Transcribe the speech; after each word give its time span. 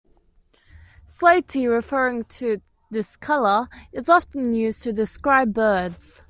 Slaty, 1.07 1.67
referring 1.69 2.23
to 2.23 2.59
this 2.89 3.15
color, 3.15 3.69
is 3.91 4.09
often 4.09 4.51
used 4.51 4.81
to 4.81 4.91
describe 4.93 5.53
birds. 5.53 6.19